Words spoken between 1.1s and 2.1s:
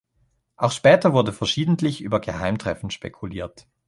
wurde verschiedentlich